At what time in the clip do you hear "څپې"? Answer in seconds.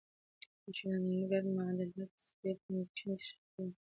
2.21-2.51